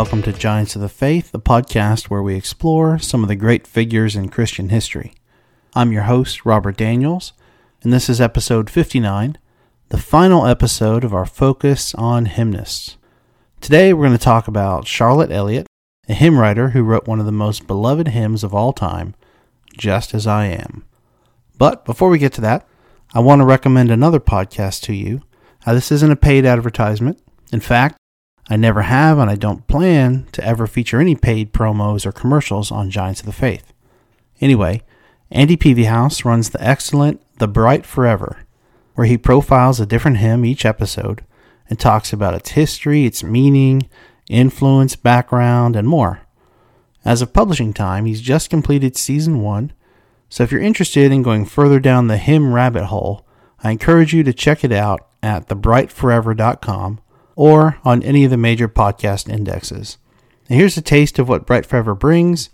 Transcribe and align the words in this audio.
welcome 0.00 0.22
to 0.22 0.32
Giants 0.32 0.74
of 0.74 0.80
the 0.80 0.88
Faith, 0.88 1.30
the 1.30 1.38
podcast 1.38 2.06
where 2.06 2.22
we 2.22 2.34
explore 2.34 2.98
some 2.98 3.22
of 3.22 3.28
the 3.28 3.36
great 3.36 3.66
figures 3.66 4.16
in 4.16 4.30
Christian 4.30 4.70
history. 4.70 5.12
I'm 5.74 5.92
your 5.92 6.04
host, 6.04 6.46
Robert 6.46 6.78
Daniels, 6.78 7.34
and 7.82 7.92
this 7.92 8.08
is 8.08 8.18
episode 8.18 8.70
59, 8.70 9.36
the 9.90 9.98
final 9.98 10.46
episode 10.46 11.04
of 11.04 11.12
our 11.12 11.26
focus 11.26 11.94
on 11.96 12.24
hymnists. 12.24 12.96
Today 13.60 13.92
we're 13.92 14.06
going 14.06 14.16
to 14.16 14.24
talk 14.24 14.48
about 14.48 14.88
Charlotte 14.88 15.30
Elliott, 15.30 15.66
a 16.08 16.14
hymn 16.14 16.38
writer 16.38 16.70
who 16.70 16.82
wrote 16.82 17.06
one 17.06 17.20
of 17.20 17.26
the 17.26 17.30
most 17.30 17.66
beloved 17.66 18.08
hymns 18.08 18.42
of 18.42 18.54
all 18.54 18.72
time, 18.72 19.14
Just 19.76 20.14
As 20.14 20.26
I 20.26 20.46
Am. 20.46 20.86
But 21.58 21.84
before 21.84 22.08
we 22.08 22.18
get 22.18 22.32
to 22.32 22.40
that, 22.40 22.66
I 23.12 23.20
want 23.20 23.40
to 23.40 23.44
recommend 23.44 23.90
another 23.90 24.18
podcast 24.18 24.80
to 24.84 24.94
you. 24.94 25.20
Now, 25.66 25.74
this 25.74 25.92
isn't 25.92 26.10
a 26.10 26.16
paid 26.16 26.46
advertisement. 26.46 27.20
In 27.52 27.60
fact, 27.60 27.99
I 28.52 28.56
never 28.56 28.82
have 28.82 29.18
and 29.18 29.30
I 29.30 29.36
don't 29.36 29.68
plan 29.68 30.26
to 30.32 30.44
ever 30.44 30.66
feature 30.66 31.00
any 31.00 31.14
paid 31.14 31.52
promos 31.52 32.04
or 32.04 32.10
commercials 32.10 32.72
on 32.72 32.90
Giants 32.90 33.20
of 33.20 33.26
the 33.26 33.32
Faith. 33.32 33.72
Anyway, 34.40 34.82
Andy 35.30 35.56
Peavyhouse 35.56 36.24
runs 36.24 36.50
the 36.50 36.62
excellent 36.62 37.22
The 37.38 37.46
Bright 37.46 37.86
Forever, 37.86 38.38
where 38.96 39.06
he 39.06 39.16
profiles 39.16 39.78
a 39.78 39.86
different 39.86 40.16
hymn 40.16 40.44
each 40.44 40.64
episode 40.64 41.24
and 41.68 41.78
talks 41.78 42.12
about 42.12 42.34
its 42.34 42.50
history, 42.50 43.04
its 43.04 43.22
meaning, 43.22 43.88
influence, 44.28 44.96
background, 44.96 45.76
and 45.76 45.86
more. 45.86 46.22
As 47.04 47.22
of 47.22 47.32
publishing 47.32 47.72
time, 47.72 48.04
he's 48.04 48.20
just 48.20 48.50
completed 48.50 48.96
season 48.96 49.40
one, 49.42 49.72
so 50.28 50.42
if 50.42 50.50
you're 50.50 50.60
interested 50.60 51.12
in 51.12 51.22
going 51.22 51.46
further 51.46 51.78
down 51.78 52.08
the 52.08 52.16
hymn 52.16 52.52
rabbit 52.52 52.86
hole, 52.86 53.24
I 53.62 53.70
encourage 53.70 54.12
you 54.12 54.24
to 54.24 54.32
check 54.32 54.64
it 54.64 54.72
out 54.72 55.06
at 55.22 55.48
thebrightforever.com 55.48 57.00
or 57.36 57.78
on 57.84 58.02
any 58.02 58.24
of 58.24 58.30
the 58.30 58.36
major 58.36 58.68
podcast 58.68 59.28
indexes. 59.28 59.98
And 60.48 60.58
here's 60.58 60.76
a 60.76 60.82
taste 60.82 61.18
of 61.18 61.28
what 61.28 61.46
Bright 61.46 61.66
Forever 61.66 61.94
brings, 61.94 62.50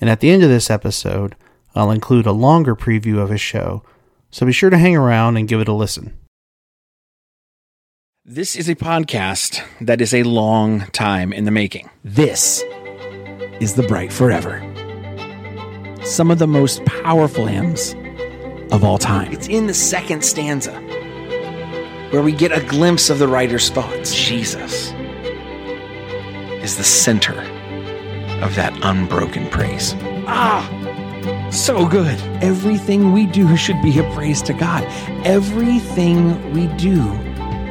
and 0.00 0.08
at 0.10 0.20
the 0.20 0.30
end 0.30 0.42
of 0.42 0.50
this 0.50 0.70
episode, 0.70 1.34
I'll 1.74 1.90
include 1.90 2.26
a 2.26 2.32
longer 2.32 2.76
preview 2.76 3.18
of 3.18 3.30
his 3.30 3.40
show, 3.40 3.82
so 4.30 4.46
be 4.46 4.52
sure 4.52 4.70
to 4.70 4.78
hang 4.78 4.96
around 4.96 5.36
and 5.36 5.48
give 5.48 5.60
it 5.60 5.68
a 5.68 5.72
listen. 5.72 6.16
This 8.24 8.56
is 8.56 8.68
a 8.68 8.74
podcast 8.74 9.62
that 9.80 10.02
is 10.02 10.12
a 10.12 10.22
long 10.22 10.82
time 10.88 11.32
in 11.32 11.44
the 11.44 11.50
making. 11.50 11.88
This 12.04 12.62
is 13.58 13.74
The 13.74 13.84
Bright 13.84 14.12
Forever. 14.12 14.60
Some 16.04 16.30
of 16.30 16.38
the 16.38 16.46
most 16.46 16.84
powerful 16.84 17.46
hymns 17.46 17.94
of 18.70 18.84
all 18.84 18.98
time. 18.98 19.32
It's 19.32 19.48
in 19.48 19.66
the 19.66 19.72
second 19.72 20.22
stanza 20.22 20.78
where 22.10 22.22
we 22.22 22.32
get 22.32 22.52
a 22.52 22.64
glimpse 22.64 23.10
of 23.10 23.18
the 23.18 23.28
writer's 23.28 23.70
thoughts. 23.70 24.14
Jesus 24.14 24.92
is 26.62 26.76
the 26.76 26.84
center 26.84 27.40
of 28.42 28.54
that 28.54 28.78
unbroken 28.82 29.48
praise. 29.50 29.94
Ah, 30.26 31.50
so 31.50 31.86
good. 31.86 32.18
Everything 32.42 33.12
we 33.12 33.26
do 33.26 33.56
should 33.56 33.80
be 33.82 33.98
a 33.98 34.14
praise 34.14 34.42
to 34.42 34.52
God. 34.52 34.84
Everything 35.26 36.52
we 36.52 36.66
do 36.76 37.02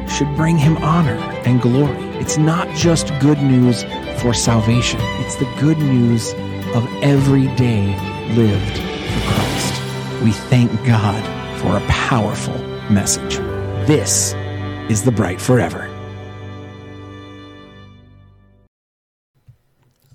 should 0.08 0.34
bring 0.36 0.56
him 0.56 0.76
honor 0.78 1.16
and 1.44 1.60
glory. 1.60 1.96
It's 2.18 2.38
not 2.38 2.68
just 2.76 3.08
good 3.20 3.40
news 3.40 3.84
for 4.20 4.34
salvation, 4.34 5.00
it's 5.20 5.36
the 5.36 5.52
good 5.60 5.78
news 5.78 6.32
of 6.74 6.86
every 7.02 7.46
day 7.56 7.96
lived 8.34 8.78
for 8.78 9.32
Christ. 9.32 10.22
We 10.22 10.32
thank 10.32 10.72
God 10.84 11.22
for 11.60 11.76
a 11.76 11.80
powerful 11.88 12.58
message. 12.90 13.47
This 13.88 14.34
is 14.90 15.02
the 15.02 15.10
Bright 15.10 15.40
Forever. 15.40 15.88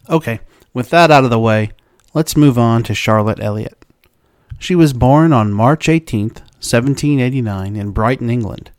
Okay, 0.07 0.41
with 0.75 0.91
that 0.91 1.09
out 1.09 1.23
of 1.23 1.31
the 1.31 1.39
way, 1.39 1.71
let's 2.13 2.37
move 2.37 2.59
on 2.59 2.83
to 2.83 2.93
Charlotte 2.93 3.39
Elliott. 3.41 3.83
She 4.59 4.75
was 4.75 4.93
born 4.93 5.33
on 5.33 5.51
March 5.51 5.87
18th, 5.87 6.41
1789, 6.61 7.75
in 7.75 7.89
Brighton, 7.89 8.29
England. 8.29 8.69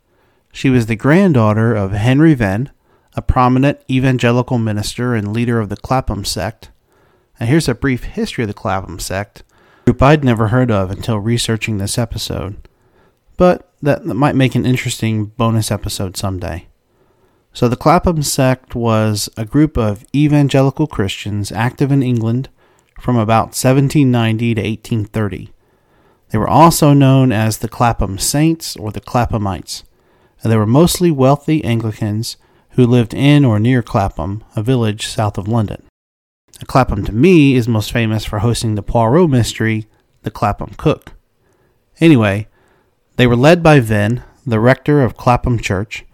She 0.53 0.69
was 0.69 0.85
the 0.85 0.95
granddaughter 0.95 1.75
of 1.75 1.91
Henry 1.91 2.33
Venn, 2.33 2.71
a 3.17 3.21
prominent 3.21 3.81
evangelical 3.91 4.59
minister 4.59 5.13
and 5.13 5.33
leader 5.33 5.59
of 5.59 5.67
the 5.67 5.75
Clapham 5.75 6.23
sect. 6.23 6.69
And 7.37 7.49
here's 7.49 7.67
a 7.67 7.75
brief 7.75 8.05
history 8.05 8.45
of 8.45 8.47
the 8.47 8.53
Clapham 8.53 8.99
sect, 8.99 9.43
group 9.83 10.01
I'd 10.01 10.23
never 10.23 10.47
heard 10.47 10.71
of 10.71 10.89
until 10.89 11.19
researching 11.19 11.79
this 11.79 11.97
episode 11.97 12.65
but 13.37 13.71
that, 13.85 14.05
that 14.05 14.13
might 14.13 14.35
make 14.35 14.55
an 14.55 14.65
interesting 14.65 15.25
bonus 15.25 15.71
episode 15.71 16.17
someday. 16.17 16.67
So, 17.53 17.69
the 17.69 17.77
Clapham 17.77 18.21
sect 18.21 18.75
was 18.75 19.29
a 19.37 19.45
group 19.45 19.77
of 19.77 20.05
evangelical 20.13 20.87
Christians 20.87 21.51
active 21.51 21.91
in 21.91 22.03
England 22.03 22.49
from 22.99 23.15
about 23.15 23.55
1790 23.55 24.55
to 24.55 24.61
1830. 24.61 25.53
They 26.29 26.37
were 26.37 26.49
also 26.49 26.91
known 26.91 27.31
as 27.31 27.59
the 27.59 27.69
Clapham 27.69 28.17
Saints 28.17 28.75
or 28.75 28.91
the 28.91 28.99
Claphamites, 28.99 29.83
and 30.41 30.51
they 30.51 30.57
were 30.57 30.65
mostly 30.65 31.11
wealthy 31.11 31.63
Anglicans 31.63 32.35
who 32.71 32.85
lived 32.85 33.13
in 33.13 33.45
or 33.45 33.57
near 33.57 33.81
Clapham, 33.81 34.43
a 34.55 34.61
village 34.61 35.07
south 35.07 35.37
of 35.37 35.47
London. 35.47 35.83
Clapham 36.67 37.05
to 37.05 37.11
me 37.11 37.55
is 37.55 37.67
most 37.67 37.91
famous 37.91 38.25
for 38.25 38.39
hosting 38.39 38.75
the 38.75 38.83
Poirot 38.83 39.29
mystery, 39.29 39.87
The 40.23 40.31
Clapham 40.31 40.71
Cook. 40.77 41.13
Anyway, 41.99 42.47
they 43.17 43.27
were 43.27 43.35
led 43.35 43.63
by 43.63 43.79
Venn, 43.79 44.23
the 44.45 44.59
rector 44.59 45.01
of 45.01 45.17
Clapham 45.17 45.59
Church, 45.59 46.05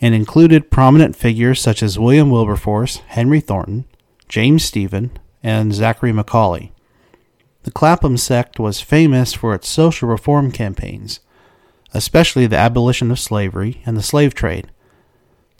and 0.00 0.14
included 0.14 0.70
prominent 0.70 1.16
figures 1.16 1.60
such 1.60 1.82
as 1.82 1.98
William 1.98 2.30
Wilberforce, 2.30 2.96
Henry 3.08 3.40
Thornton, 3.40 3.84
James 4.28 4.64
Stephen, 4.64 5.10
and 5.42 5.72
Zachary 5.72 6.12
Macaulay. 6.12 6.72
The 7.62 7.70
Clapham 7.70 8.16
sect 8.16 8.58
was 8.58 8.80
famous 8.80 9.32
for 9.32 9.54
its 9.54 9.68
social 9.68 10.08
reform 10.08 10.52
campaigns, 10.52 11.20
especially 11.92 12.46
the 12.46 12.56
abolition 12.56 13.10
of 13.10 13.18
slavery 13.18 13.82
and 13.86 13.96
the 13.96 14.02
slave 14.02 14.34
trade. 14.34 14.70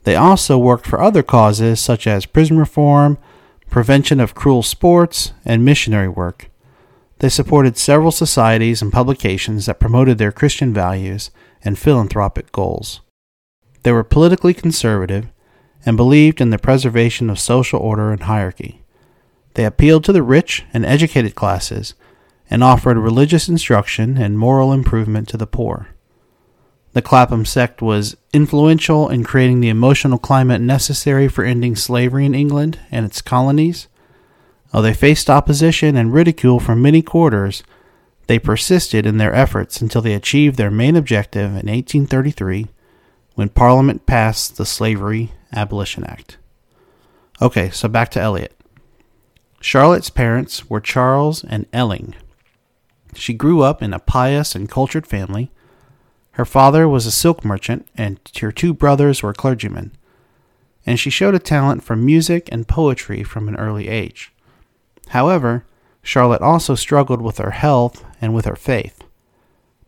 They 0.03 0.15
also 0.15 0.57
worked 0.57 0.85
for 0.85 1.01
other 1.01 1.23
causes 1.23 1.79
such 1.79 2.07
as 2.07 2.25
prison 2.25 2.57
reform, 2.57 3.17
prevention 3.69 4.19
of 4.19 4.35
cruel 4.35 4.63
sports, 4.63 5.33
and 5.43 5.65
missionary 5.65 6.07
work. 6.07 6.49
They 7.19 7.29
supported 7.29 7.77
several 7.77 8.11
societies 8.11 8.81
and 8.81 8.93
publications 8.93 9.65
that 9.65 9.79
promoted 9.79 10.17
their 10.17 10.31
Christian 10.31 10.73
values 10.73 11.31
and 11.63 11.77
philanthropic 11.77 12.51
goals. 12.51 13.01
They 13.83 13.91
were 13.91 14.03
politically 14.03 14.53
conservative 14.53 15.27
and 15.85 15.97
believed 15.97 16.41
in 16.41 16.51
the 16.51 16.59
preservation 16.59 17.29
of 17.29 17.39
social 17.39 17.79
order 17.79 18.11
and 18.11 18.23
hierarchy. 18.23 18.83
They 19.55 19.65
appealed 19.65 20.03
to 20.03 20.13
the 20.13 20.21
rich 20.21 20.65
and 20.73 20.85
educated 20.85 21.33
classes 21.33 21.95
and 22.49 22.63
offered 22.63 22.97
religious 22.97 23.49
instruction 23.49 24.17
and 24.17 24.37
moral 24.37 24.71
improvement 24.71 25.27
to 25.29 25.37
the 25.37 25.47
poor. 25.47 25.87
The 26.93 27.01
Clapham 27.01 27.45
sect 27.45 27.81
was 27.81 28.17
influential 28.33 29.09
in 29.09 29.23
creating 29.23 29.59
the 29.59 29.69
emotional 29.69 30.17
climate 30.17 30.61
necessary 30.61 31.27
for 31.27 31.43
ending 31.43 31.75
slavery 31.75 32.25
in 32.25 32.35
England 32.35 32.79
and 32.91 33.05
its 33.05 33.21
colonies 33.21 33.87
Though 34.71 34.81
they 34.81 34.93
faced 34.93 35.29
opposition 35.29 35.95
and 35.95 36.13
ridicule 36.13 36.59
from 36.59 36.81
many 36.81 37.01
quarters, 37.01 37.63
they 38.27 38.39
persisted 38.39 39.05
in 39.05 39.17
their 39.17 39.33
efforts 39.33 39.81
until 39.81 40.01
they 40.01 40.13
achieved 40.13 40.57
their 40.57 40.71
main 40.71 40.95
objective 40.95 41.51
in 41.51 41.67
1833 41.67 42.67
when 43.35 43.49
Parliament 43.49 44.05
passed 44.05 44.57
the 44.57 44.65
Slavery 44.65 45.31
Abolition 45.53 46.03
Act. 46.03 46.37
Okay, 47.41 47.69
so 47.69 47.87
back 47.87 48.09
to 48.11 48.21
Elliott. 48.21 48.53
Charlotte's 49.61 50.09
parents 50.09 50.69
were 50.69 50.81
Charles 50.81 51.43
and 51.43 51.69
Eling. 51.71 52.13
She 53.15 53.33
grew 53.33 53.61
up 53.61 53.81
in 53.81 53.93
a 53.93 53.99
pious 53.99 54.55
and 54.55 54.69
cultured 54.69 55.07
family. 55.07 55.51
Her 56.31 56.45
father 56.45 56.87
was 56.87 57.05
a 57.05 57.11
silk 57.11 57.43
merchant, 57.45 57.87
and 57.95 58.19
her 58.41 58.51
two 58.51 58.73
brothers 58.73 59.23
were 59.23 59.33
clergymen. 59.33 59.91
And 60.85 60.99
she 60.99 61.09
showed 61.09 61.35
a 61.35 61.39
talent 61.39 61.83
for 61.83 61.95
music 61.95 62.49
and 62.51 62.67
poetry 62.67 63.23
from 63.23 63.47
an 63.47 63.55
early 63.55 63.87
age. 63.87 64.33
However, 65.09 65.65
Charlotte 66.01 66.41
also 66.41 66.75
struggled 66.75 67.21
with 67.21 67.37
her 67.37 67.51
health 67.51 68.05
and 68.21 68.33
with 68.33 68.45
her 68.45 68.55
faith. 68.55 69.03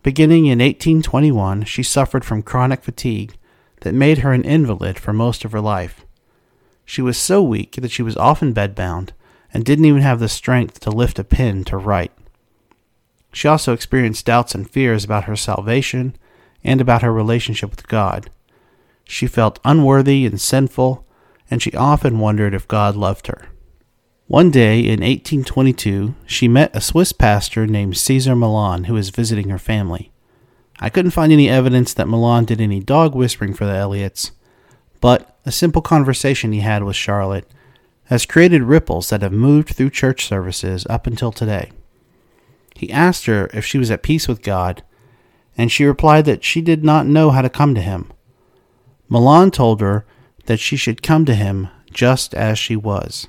Beginning 0.04 0.45
in 0.45 0.60
1821, 0.60 1.66
she 1.66 1.83
suffered 1.83 2.24
from 2.24 2.42
chronic 2.42 2.83
fatigue 2.83 3.36
that 3.81 3.94
made 3.94 4.19
her 4.19 4.33
an 4.33 4.44
invalid 4.44 5.00
for 5.00 5.13
most 5.13 5.45
of 5.45 5.51
her 5.51 5.62
life. 5.62 6.06
She 6.86 7.01
was 7.01 7.18
so 7.18 7.42
weak 7.42 7.75
that 7.75 7.92
she 7.92 8.01
was 8.01 8.18
often 8.18 8.54
bedbound 8.54 9.10
and 9.54 9.66
didn't 9.66 9.86
even 9.86 10.01
have 10.01 10.19
the 10.19 10.30
strength 10.30 10.80
to 10.81 10.89
lift 10.89 11.19
a 11.19 11.24
pen 11.24 11.63
to 11.66 11.77
write. 11.77 12.12
She 13.31 13.48
also 13.48 13.74
experienced 13.74 14.25
doubts 14.25 14.56
and 14.56 14.69
fears 14.69 15.04
about 15.04 15.25
her 15.25 15.36
salvation 15.36 16.16
and 16.63 16.81
about 16.81 17.01
her 17.01 17.13
relationship 17.13 17.69
with 17.69 17.88
God. 17.88 18.30
She 19.04 19.27
felt 19.27 19.60
unworthy 19.63 20.25
and 20.25 20.39
sinful, 20.39 21.06
and 21.50 21.62
she 21.62 21.74
often 21.74 22.19
wondered 22.19 22.54
if 22.54 22.68
God 22.68 22.95
loved 22.95 23.27
her. 23.27 23.50
One 24.30 24.52
day 24.52 24.81
in 24.81 25.00
1822, 25.00 26.14
she 26.28 26.48
met 26.48 26.76
a 26.76 26.81
Swiss 26.81 27.12
pastor 27.12 27.66
named 27.66 27.98
Caesar 27.98 28.36
Milan 28.36 28.84
who 28.84 28.94
was 28.94 29.10
visiting 29.10 29.50
her 29.50 29.58
family. 29.58 30.12
I 30.80 30.92
couldn't 30.92 31.18
find 31.18 31.31
any 31.31 31.50
evidence 31.50 31.96
that 31.96 32.08
Milan 32.08 32.46
did 32.46 32.62
any 32.62 32.80
dog 32.80 33.16
whispering 33.16 33.56
for 33.56 33.66
the 33.66 33.72
Elliotts, 33.72 34.30
but 35.02 35.36
a 35.48 35.52
simple 35.52 35.81
conversation 35.81 36.52
he 36.52 36.60
had 36.60 36.84
with 36.84 36.96
Charlotte 36.96 37.50
has 38.04 38.28
created 38.28 38.62
ripples 38.62 39.10
that 39.10 39.24
have 39.24 39.31
moved 39.31 39.70
through 39.70 39.90
church 39.90 40.28
services 40.28 40.86
up 40.92 41.08
until 41.08 41.31
today. 41.31 41.72
He 42.76 42.92
asked 42.92 43.26
her 43.26 43.50
if 43.52 43.66
she 43.66 43.80
was 43.80 43.90
at 43.90 44.04
peace 44.04 44.28
with 44.28 44.44
God, 44.44 44.84
and 45.58 45.72
she 45.72 45.86
replied 45.86 46.26
that 46.26 46.44
she 46.44 46.62
did 46.62 46.84
not 46.84 47.08
know 47.08 47.31
how 47.31 47.42
to 47.42 47.50
come 47.50 47.74
to 47.74 47.81
Him. 47.81 48.14
Milan 49.08 49.50
told 49.50 49.81
her 49.81 50.06
that 50.46 50.60
she 50.60 50.78
should 50.78 51.02
come 51.02 51.26
to 51.26 51.34
Him 51.34 51.70
just 51.92 52.36
as 52.36 52.60
she 52.60 52.76
was, 52.76 53.28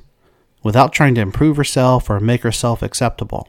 without 0.63 0.93
trying 0.93 1.15
to 1.15 1.21
improve 1.21 1.57
herself 1.57 2.11
or 2.11 2.21
make 2.21 2.43
herself 2.43 2.83
acceptable. 2.83 3.49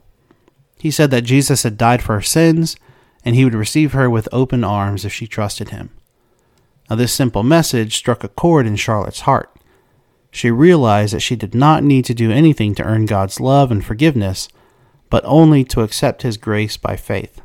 He 0.77 0.91
said 0.91 1.11
that 1.11 1.21
Jesus 1.21 1.63
had 1.63 1.77
died 1.77 2.01
for 2.01 2.15
her 2.15 2.21
sins, 2.21 2.75
and 3.23 3.35
He 3.35 3.43
would 3.43 3.53
receive 3.53 3.93
her 3.93 4.09
with 4.09 4.29
open 4.31 4.63
arms 4.63 5.05
if 5.05 5.13
she 5.13 5.27
trusted 5.27 5.69
Him. 5.69 5.89
Now, 6.89 6.95
this 6.95 7.13
simple 7.13 7.43
message 7.43 7.95
struck 7.95 8.23
a 8.23 8.29
chord 8.29 8.65
in 8.65 8.75
Charlotte's 8.75 9.21
heart. 9.21 9.55
She 10.31 10.49
realized 10.49 11.13
that 11.13 11.19
she 11.19 11.35
did 11.35 11.53
not 11.53 11.83
need 11.83 12.05
to 12.05 12.13
do 12.13 12.31
anything 12.31 12.75
to 12.75 12.83
earn 12.83 13.05
God's 13.05 13.39
love 13.39 13.71
and 13.71 13.83
forgiveness 13.83 14.47
but 15.11 15.23
only 15.25 15.63
to 15.65 15.81
accept 15.81 16.23
his 16.23 16.37
grace 16.37 16.77
by 16.77 16.95
faith. 16.95 17.41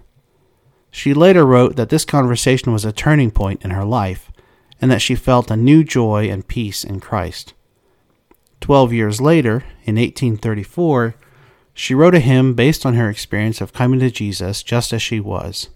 She 0.91 1.13
later 1.13 1.45
wrote 1.45 1.77
that 1.77 1.91
this 1.91 2.07
conversation 2.07 2.73
was 2.73 2.87
a 2.87 2.93
turning 2.93 3.33
point 3.33 3.63
in 3.63 3.73
her 3.73 3.85
life 3.85 4.31
and 4.81 4.91
that 4.91 5.03
she 5.03 5.15
felt 5.17 5.51
a 5.51 5.57
new 5.57 5.83
joy 5.85 6.31
and 6.31 6.47
peace 6.47 6.85
in 6.85 7.01
Christ. 7.01 7.53
Twelve 8.67 8.93
years 8.93 9.21
later, 9.21 9.63
in 9.85 9.95
1834, 9.95 11.15
she 11.73 11.95
wrote 11.95 12.17
a 12.17 12.19
hymn 12.19 12.55
based 12.55 12.85
on 12.85 12.95
her 12.95 13.09
experience 13.09 13.61
of 13.61 13.73
coming 13.73 14.01
to 14.01 14.11
Jesus 14.11 14.65
just 14.65 14.93
as 14.93 15.01
she 15.01 15.21
was. 15.21 15.69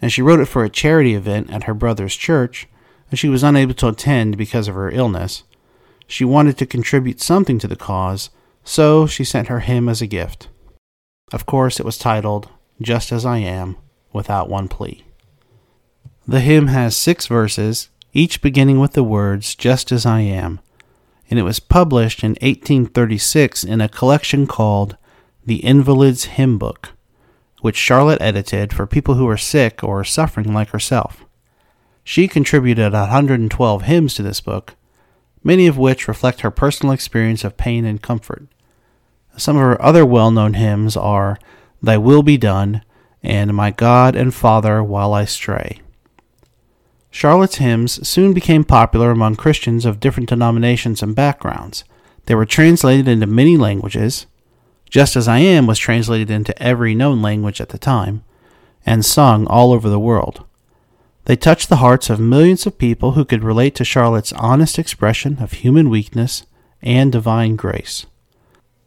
And 0.00 0.12
she 0.12 0.22
wrote 0.22 0.38
it 0.38 0.46
for 0.46 0.62
a 0.62 0.70
charity 0.70 1.16
event 1.16 1.50
at 1.50 1.64
her 1.64 1.74
brother's 1.74 2.14
church, 2.14 2.68
and 3.10 3.18
she 3.18 3.28
was 3.28 3.42
unable 3.42 3.74
to 3.74 3.88
attend 3.88 4.36
because 4.36 4.68
of 4.68 4.76
her 4.76 4.92
illness. 4.92 5.42
She 6.06 6.24
wanted 6.24 6.56
to 6.58 6.66
contribute 6.66 7.20
something 7.20 7.58
to 7.58 7.66
the 7.66 7.74
cause, 7.74 8.30
so 8.62 9.08
she 9.08 9.24
sent 9.24 9.48
her 9.48 9.58
hymn 9.58 9.88
as 9.88 10.00
a 10.00 10.06
gift. 10.06 10.46
Of 11.32 11.46
course, 11.46 11.80
it 11.80 11.84
was 11.84 11.98
titled 11.98 12.48
Just 12.80 13.10
As 13.10 13.26
I 13.26 13.38
Am, 13.38 13.76
without 14.12 14.48
one 14.48 14.68
plea. 14.68 15.04
The 16.28 16.38
hymn 16.38 16.68
has 16.68 16.96
six 16.96 17.26
verses, 17.26 17.88
each 18.12 18.40
beginning 18.40 18.78
with 18.78 18.92
the 18.92 19.02
words 19.02 19.56
Just 19.56 19.90
As 19.90 20.06
I 20.06 20.20
Am, 20.20 20.60
and 21.30 21.38
it 21.38 21.42
was 21.42 21.60
published 21.60 22.22
in 22.22 22.30
1836 22.40 23.64
in 23.64 23.80
a 23.80 23.88
collection 23.88 24.46
called 24.46 24.96
The 25.44 25.64
Invalid's 25.64 26.24
Hymn 26.24 26.58
Book, 26.58 26.90
which 27.60 27.76
Charlotte 27.76 28.20
edited 28.20 28.72
for 28.72 28.86
people 28.86 29.14
who 29.14 29.26
were 29.26 29.36
sick 29.36 29.84
or 29.84 30.04
suffering 30.04 30.52
like 30.52 30.70
herself. 30.70 31.24
She 32.02 32.28
contributed 32.28 32.92
112 32.92 33.82
hymns 33.82 34.14
to 34.14 34.22
this 34.22 34.40
book, 34.40 34.74
many 35.44 35.66
of 35.66 35.76
which 35.76 36.08
reflect 36.08 36.40
her 36.40 36.50
personal 36.50 36.92
experience 36.92 37.44
of 37.44 37.58
pain 37.58 37.84
and 37.84 38.00
comfort. 38.00 38.46
Some 39.36 39.56
of 39.56 39.62
her 39.62 39.80
other 39.82 40.06
well 40.06 40.30
known 40.30 40.54
hymns 40.54 40.96
are 40.96 41.38
Thy 41.82 41.98
Will 41.98 42.22
Be 42.22 42.38
Done 42.38 42.82
and 43.22 43.54
My 43.54 43.70
God 43.70 44.16
and 44.16 44.34
Father 44.34 44.82
While 44.82 45.12
I 45.12 45.26
Stray. 45.26 45.80
Charlotte's 47.10 47.56
hymns 47.56 48.06
soon 48.06 48.32
became 48.32 48.64
popular 48.64 49.10
among 49.10 49.36
Christians 49.36 49.84
of 49.84 50.00
different 50.00 50.28
denominations 50.28 51.02
and 51.02 51.14
backgrounds. 51.14 51.84
They 52.26 52.34
were 52.34 52.46
translated 52.46 53.08
into 53.08 53.26
many 53.26 53.56
languages. 53.56 54.26
Just 54.90 55.16
as 55.16 55.28
I 55.28 55.38
Am 55.38 55.66
was 55.66 55.78
translated 55.78 56.30
into 56.30 56.60
every 56.62 56.94
known 56.94 57.22
language 57.22 57.60
at 57.60 57.70
the 57.70 57.78
time 57.78 58.22
and 58.86 59.04
sung 59.04 59.46
all 59.46 59.72
over 59.72 59.88
the 59.88 59.98
world. 59.98 60.44
They 61.24 61.36
touched 61.36 61.68
the 61.68 61.76
hearts 61.76 62.08
of 62.08 62.20
millions 62.20 62.66
of 62.66 62.78
people 62.78 63.12
who 63.12 63.24
could 63.24 63.44
relate 63.44 63.74
to 63.76 63.84
Charlotte's 63.84 64.32
honest 64.34 64.78
expression 64.78 65.38
of 65.40 65.52
human 65.52 65.90
weakness 65.90 66.44
and 66.80 67.12
divine 67.12 67.56
grace. 67.56 68.06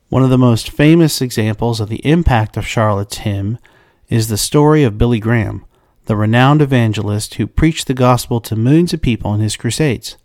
One 0.10 0.24
of 0.24 0.30
the 0.30 0.38
most 0.38 0.70
famous 0.70 1.22
examples 1.22 1.80
of 1.80 1.90
the 1.90 2.06
impact 2.06 2.58
of 2.58 2.66
Charlotte's 2.66 3.18
hymn 3.18 3.60
is 4.10 4.28
the 4.28 4.38
story 4.38 4.84
of 4.84 4.98
Billy 4.98 5.20
Graham, 5.20 5.66
the 6.12 6.18
renowned 6.18 6.62
evangelist 6.62 7.36
who 7.36 7.48
preached 7.48 7.88
the 7.88 7.94
gospel 7.94 8.42
to 8.42 8.54
millions 8.54 8.92
of 8.92 9.02
people 9.02 9.34
in 9.34 9.40
his 9.40 9.56
crusades. 9.56 10.18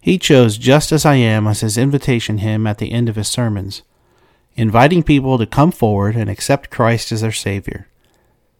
He 0.00 0.18
chose 0.18 0.58
Just 0.58 0.90
As 0.90 1.06
I 1.06 1.14
Am 1.14 1.46
as 1.46 1.60
his 1.60 1.78
invitation 1.78 2.38
hymn 2.38 2.66
at 2.66 2.78
the 2.78 2.90
end 2.90 3.08
of 3.08 3.14
his 3.14 3.28
sermons, 3.28 3.82
inviting 4.56 5.04
people 5.04 5.38
to 5.38 5.46
come 5.46 5.70
forward 5.70 6.16
and 6.16 6.28
accept 6.28 6.70
Christ 6.72 7.12
as 7.12 7.20
their 7.20 7.30
Savior. 7.30 7.86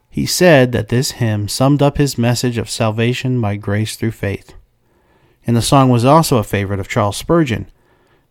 He 0.09 0.25
said 0.25 0.71
that 0.71 0.89
this 0.89 1.11
hymn 1.19 1.49
summed 1.49 1.83
up 1.83 1.99
his 1.99 2.17
message 2.17 2.59
of 2.59 2.71
salvation 2.71 3.41
by 3.41 3.57
grace 3.57 3.97
through 3.97 4.13
faith. 4.13 4.55
And 5.45 5.57
the 5.57 5.63
song 5.63 5.91
was 5.91 6.05
also 6.05 6.37
a 6.37 6.45
favorite 6.45 6.79
of 6.79 6.87
Charles 6.87 7.17
Spurgeon, 7.17 7.69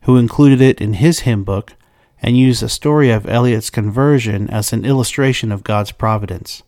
who 0.04 0.16
included 0.16 0.62
it 0.62 0.80
in 0.80 0.94
his 0.94 1.20
hymn 1.28 1.44
book 1.44 1.74
and 2.22 2.38
used 2.38 2.62
the 2.62 2.70
story 2.70 3.10
of 3.10 3.28
Elliott's 3.28 3.68
conversion 3.68 4.48
as 4.48 4.72
an 4.72 4.86
illustration 4.86 5.52
of 5.52 5.64
God's 5.64 5.92
providence. 5.92 6.62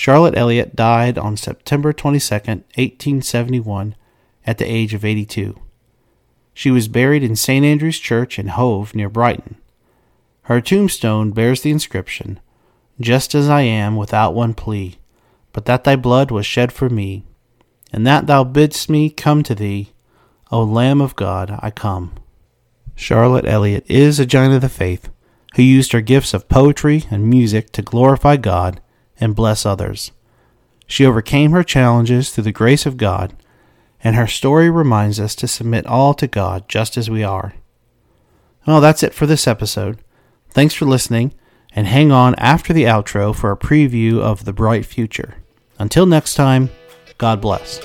Charlotte 0.00 0.34
Elliott 0.34 0.74
died 0.74 1.18
on 1.18 1.36
September 1.36 1.92
22, 1.92 2.34
1871, 2.34 3.94
at 4.46 4.56
the 4.56 4.64
age 4.64 4.94
of 4.94 5.04
82. 5.04 5.60
She 6.54 6.70
was 6.70 6.88
buried 6.88 7.22
in 7.22 7.36
St. 7.36 7.66
Andrew's 7.66 7.98
Church 7.98 8.38
in 8.38 8.46
Hove, 8.46 8.94
near 8.94 9.10
Brighton. 9.10 9.56
Her 10.44 10.62
tombstone 10.62 11.32
bears 11.32 11.60
the 11.60 11.70
inscription, 11.70 12.40
Just 12.98 13.34
as 13.34 13.50
I 13.50 13.60
am 13.60 13.94
without 13.94 14.32
one 14.32 14.54
plea, 14.54 14.96
but 15.52 15.66
that 15.66 15.84
thy 15.84 15.96
blood 15.96 16.30
was 16.30 16.46
shed 16.46 16.72
for 16.72 16.88
me, 16.88 17.26
and 17.92 18.06
that 18.06 18.26
thou 18.26 18.42
bidst 18.42 18.88
me 18.88 19.10
come 19.10 19.42
to 19.42 19.54
thee, 19.54 19.92
O 20.50 20.62
Lamb 20.62 21.02
of 21.02 21.14
God, 21.14 21.58
I 21.60 21.70
come. 21.70 22.14
Charlotte 22.94 23.44
Elliott 23.44 23.84
is 23.86 24.18
a 24.18 24.24
giant 24.24 24.54
of 24.54 24.62
the 24.62 24.70
faith 24.70 25.10
who 25.56 25.62
used 25.62 25.92
her 25.92 26.00
gifts 26.00 26.32
of 26.32 26.48
poetry 26.48 27.04
and 27.10 27.28
music 27.28 27.70
to 27.72 27.82
glorify 27.82 28.38
God 28.38 28.80
and 29.20 29.36
bless 29.36 29.66
others. 29.66 30.12
She 30.86 31.06
overcame 31.06 31.52
her 31.52 31.62
challenges 31.62 32.30
through 32.30 32.44
the 32.44 32.52
grace 32.52 32.86
of 32.86 32.96
God, 32.96 33.34
and 34.02 34.16
her 34.16 34.26
story 34.26 34.70
reminds 34.70 35.20
us 35.20 35.34
to 35.36 35.46
submit 35.46 35.86
all 35.86 36.14
to 36.14 36.26
God 36.26 36.68
just 36.68 36.96
as 36.96 37.10
we 37.10 37.22
are. 37.22 37.54
Well, 38.66 38.80
that's 38.80 39.02
it 39.02 39.14
for 39.14 39.26
this 39.26 39.46
episode. 39.46 39.98
Thanks 40.50 40.74
for 40.74 40.86
listening, 40.86 41.32
and 41.72 41.86
hang 41.86 42.10
on 42.10 42.34
after 42.36 42.72
the 42.72 42.84
outro 42.84 43.34
for 43.34 43.52
a 43.52 43.56
preview 43.56 44.18
of 44.18 44.44
the 44.44 44.52
bright 44.52 44.84
future. 44.84 45.36
Until 45.78 46.06
next 46.06 46.34
time, 46.34 46.70
God 47.18 47.40
bless. 47.40 47.80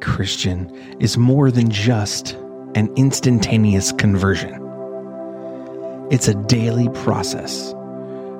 Christian 0.00 0.70
is 1.00 1.18
more 1.18 1.50
than 1.50 1.70
just 1.70 2.32
an 2.74 2.92
instantaneous 2.96 3.92
conversion. 3.92 4.54
It's 6.10 6.28
a 6.28 6.34
daily 6.34 6.88
process 6.90 7.74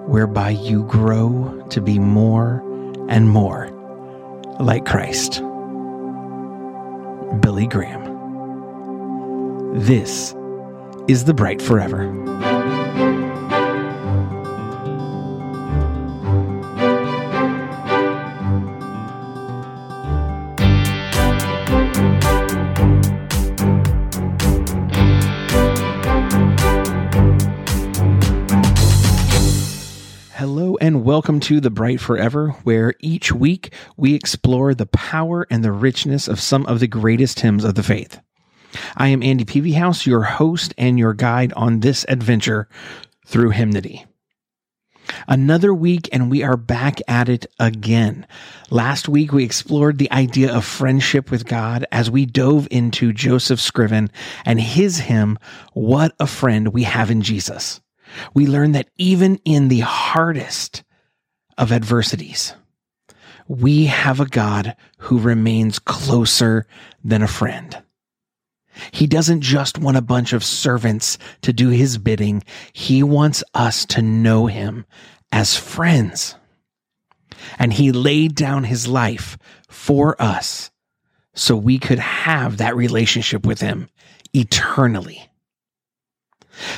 whereby 0.06 0.50
you 0.50 0.84
grow 0.84 1.66
to 1.70 1.80
be 1.80 1.98
more 1.98 2.62
and 3.08 3.28
more 3.28 3.68
like 4.60 4.86
Christ. 4.86 5.40
Billy 7.40 7.66
Graham. 7.66 8.04
This 9.74 10.34
is 11.08 11.24
the 11.24 11.34
Bright 11.34 11.60
Forever. 11.60 12.06
Welcome 31.16 31.40
to 31.40 31.60
The 31.62 31.70
Bright 31.70 31.98
Forever, 31.98 32.50
where 32.64 32.92
each 33.00 33.32
week 33.32 33.72
we 33.96 34.12
explore 34.12 34.74
the 34.74 34.84
power 34.84 35.46
and 35.48 35.64
the 35.64 35.72
richness 35.72 36.28
of 36.28 36.38
some 36.38 36.66
of 36.66 36.78
the 36.78 36.86
greatest 36.86 37.40
hymns 37.40 37.64
of 37.64 37.74
the 37.74 37.82
faith. 37.82 38.20
I 38.98 39.08
am 39.08 39.22
Andy 39.22 39.46
Peavyhouse, 39.46 40.04
your 40.04 40.24
host 40.24 40.74
and 40.76 40.98
your 40.98 41.14
guide 41.14 41.54
on 41.54 41.80
this 41.80 42.04
adventure 42.06 42.68
through 43.24 43.48
hymnody. 43.48 44.04
Another 45.26 45.72
week, 45.72 46.06
and 46.12 46.30
we 46.30 46.42
are 46.42 46.58
back 46.58 47.00
at 47.08 47.30
it 47.30 47.46
again. 47.58 48.26
Last 48.68 49.08
week, 49.08 49.32
we 49.32 49.42
explored 49.42 49.96
the 49.96 50.12
idea 50.12 50.54
of 50.54 50.66
friendship 50.66 51.30
with 51.30 51.46
God 51.46 51.86
as 51.90 52.10
we 52.10 52.26
dove 52.26 52.68
into 52.70 53.14
Joseph 53.14 53.58
Scriven 53.58 54.10
and 54.44 54.60
his 54.60 54.98
hymn, 54.98 55.38
What 55.72 56.14
a 56.20 56.26
Friend 56.26 56.74
We 56.74 56.82
Have 56.82 57.10
in 57.10 57.22
Jesus. 57.22 57.80
we 58.34 58.46
learned 58.46 58.74
that 58.74 58.90
even 58.98 59.40
in 59.46 59.68
the 59.68 59.80
hardest 59.80 60.82
of 61.58 61.72
adversities, 61.72 62.54
we 63.48 63.86
have 63.86 64.20
a 64.20 64.26
God 64.26 64.76
who 64.98 65.18
remains 65.18 65.78
closer 65.78 66.66
than 67.04 67.22
a 67.22 67.28
friend. 67.28 67.82
He 68.92 69.06
doesn't 69.06 69.40
just 69.40 69.78
want 69.78 69.96
a 69.96 70.02
bunch 70.02 70.32
of 70.32 70.44
servants 70.44 71.18
to 71.42 71.52
do 71.52 71.70
his 71.70 71.98
bidding. 71.98 72.42
He 72.72 73.02
wants 73.02 73.42
us 73.54 73.86
to 73.86 74.02
know 74.02 74.46
him 74.46 74.84
as 75.32 75.56
friends. 75.56 76.34
And 77.58 77.72
he 77.72 77.92
laid 77.92 78.34
down 78.34 78.64
his 78.64 78.86
life 78.86 79.38
for 79.68 80.20
us 80.20 80.70
so 81.34 81.56
we 81.56 81.78
could 81.78 81.98
have 81.98 82.58
that 82.58 82.76
relationship 82.76 83.46
with 83.46 83.60
him 83.60 83.88
eternally. 84.34 85.28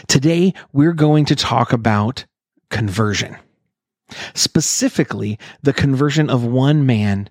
Today, 0.09 0.55
we're 0.73 0.93
going 0.93 1.25
to 1.27 1.37
talk 1.37 1.73
about 1.73 2.27
conversion, 2.71 3.37
specifically 4.35 5.39
the 5.63 5.73
conversion 5.73 6.31
of 6.31 6.45
one 6.45 6.87
man 6.87 7.29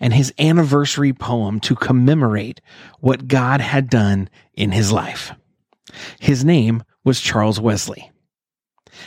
and 0.00 0.12
his 0.12 0.34
anniversary 0.38 1.12
poem 1.12 1.60
to 1.60 1.76
commemorate 1.76 2.60
what 3.00 3.28
God 3.28 3.60
had 3.60 3.88
done 3.88 4.28
in 4.54 4.72
his 4.72 4.90
life. 4.90 5.32
His 6.18 6.44
name 6.44 6.82
was 7.04 7.20
Charles 7.20 7.60
Wesley. 7.60 8.10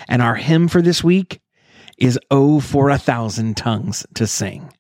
And 0.08 0.22
our 0.22 0.36
hymn 0.36 0.68
for 0.68 0.82
this 0.82 1.04
week 1.04 1.42
is 1.98 2.20
Oh 2.32 2.60
for 2.60 2.90
a 2.90 2.98
Thousand 2.98 3.58
Tongues 3.58 4.06
to 4.16 4.26
Sing. 4.26 4.72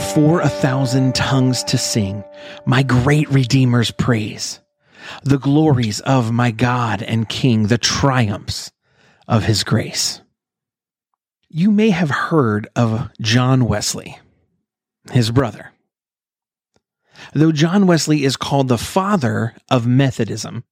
For 0.00 0.40
a 0.40 0.48
thousand 0.48 1.14
tongues 1.14 1.62
to 1.64 1.78
sing 1.78 2.24
my 2.64 2.82
great 2.82 3.28
Redeemer's 3.28 3.90
praise, 3.90 4.60
the 5.22 5.38
glories 5.38 6.00
of 6.00 6.32
my 6.32 6.50
God 6.50 7.02
and 7.02 7.28
King, 7.28 7.68
the 7.68 7.78
triumphs 7.78 8.72
of 9.28 9.44
his 9.44 9.62
grace. 9.62 10.20
You 11.48 11.70
may 11.70 11.90
have 11.90 12.10
heard 12.10 12.68
of 12.74 13.10
John 13.20 13.66
Wesley, 13.66 14.18
his 15.12 15.30
brother. 15.30 15.72
Though 17.32 17.52
John 17.52 17.86
Wesley 17.86 18.24
is 18.24 18.36
called 18.36 18.68
the 18.68 18.78
father 18.78 19.54
of 19.70 19.86
Methodism, 19.86 20.64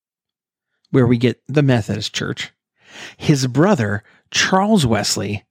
where 0.91 1.07
we 1.07 1.19
get 1.19 1.41
the 1.47 1.63
Methodist 1.63 2.15
Church, 2.15 2.53
his 3.17 3.47
brother, 3.47 4.03
Charles 4.31 4.87
Wesley, 4.87 5.45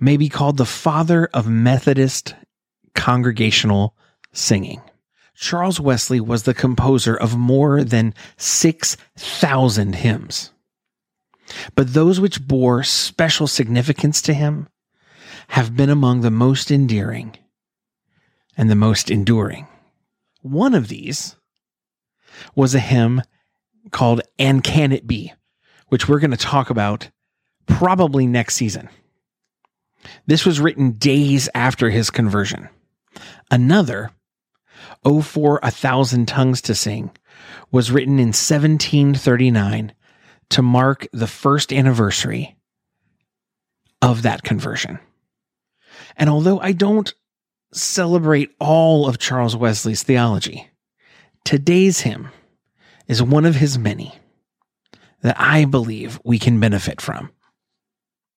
may 0.00 0.16
be 0.16 0.28
called 0.28 0.56
the 0.56 0.64
father 0.64 1.28
of 1.32 1.48
Methodist 1.48 2.34
congregational 2.94 3.94
singing. 4.32 4.80
Charles 5.34 5.78
Wesley 5.78 6.20
was 6.20 6.42
the 6.42 6.54
composer 6.54 7.16
of 7.16 7.36
more 7.36 7.84
than 7.84 8.12
6,000 8.36 9.94
hymns. 9.94 10.52
But 11.74 11.94
those 11.94 12.20
which 12.20 12.46
bore 12.46 12.82
special 12.82 13.46
significance 13.46 14.20
to 14.22 14.34
him 14.34 14.68
have 15.48 15.76
been 15.76 15.90
among 15.90 16.20
the 16.20 16.30
most 16.30 16.70
endearing 16.70 17.36
and 18.56 18.68
the 18.68 18.74
most 18.74 19.10
enduring. 19.10 19.66
One 20.42 20.74
of 20.74 20.88
these 20.88 21.36
was 22.54 22.74
a 22.74 22.80
hymn 22.80 23.22
called 23.90 24.20
And 24.38 24.62
Can 24.62 24.92
It 24.92 25.06
Be, 25.06 25.32
which 25.88 26.08
we're 26.08 26.18
going 26.18 26.32
to 26.32 26.36
talk 26.36 26.68
about 26.68 27.10
probably 27.66 28.26
next 28.26 28.56
season. 28.56 28.88
This 30.26 30.44
was 30.44 30.60
written 30.60 30.92
days 30.92 31.48
after 31.54 31.90
his 31.90 32.10
conversion. 32.10 32.68
Another, 33.50 34.10
Oh 35.04 35.22
for 35.22 35.60
a 35.62 35.70
Thousand 35.70 36.26
Tongues 36.26 36.60
to 36.62 36.74
Sing, 36.74 37.10
was 37.70 37.90
written 37.90 38.18
in 38.18 38.28
1739 38.28 39.92
to 40.50 40.62
mark 40.62 41.06
the 41.12 41.26
first 41.26 41.72
anniversary 41.72 42.56
of 44.00 44.22
that 44.22 44.42
conversion. 44.42 44.98
And 46.16 46.30
although 46.30 46.60
I 46.60 46.72
don't 46.72 47.12
celebrate 47.72 48.54
all 48.58 49.08
of 49.08 49.18
Charles 49.18 49.56
Wesley's 49.56 50.02
theology, 50.02 50.68
today's 51.44 52.00
hymn 52.00 52.28
is 53.06 53.22
one 53.22 53.44
of 53.44 53.56
his 53.56 53.78
many 53.78 54.14
that 55.22 55.38
I 55.38 55.64
believe 55.64 56.20
we 56.24 56.38
can 56.38 56.60
benefit 56.60 57.00
from. 57.00 57.30